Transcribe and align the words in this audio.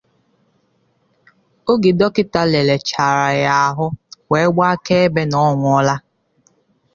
oge 1.71 1.91
dọkịta 1.99 2.41
lelechaara 2.53 3.27
ya 3.45 3.53
ahụ 3.67 3.85
wee 4.29 4.47
gbaa 4.53 4.71
akaebe 4.75 5.21
na 5.31 5.37
ọ 5.49 5.49
nwụọla. 5.57 5.95